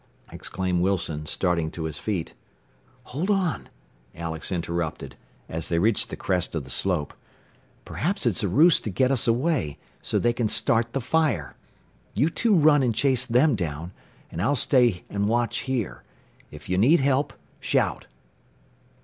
[0.31, 2.33] exclaimed Wilson, starting to his feet.
[3.03, 3.69] "Hold on,"
[4.15, 5.15] Alex interrupted
[5.47, 7.13] as they reached the crest of the slope.
[7.85, 11.55] "Perhaps it's a ruse to get us away, so they can start the fire.
[12.15, 13.91] You two run and chase them down,
[14.31, 16.01] and I'll stay and watch here.
[16.49, 18.07] If you need help, shout."